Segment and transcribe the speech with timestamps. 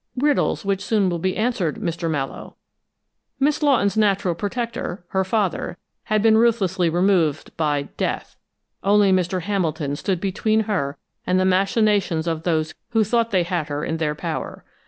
[0.17, 2.09] "Riddles which will soon be answered, Mr.
[2.09, 2.55] Mallowe.
[3.39, 8.35] Miss Lawton's natural protector her father had been ruthlessly removed by death.
[8.83, 9.43] Only Mr.
[9.43, 13.97] Hamilton stood between her and the machinations of those who thought they had her in
[13.97, 14.65] their power.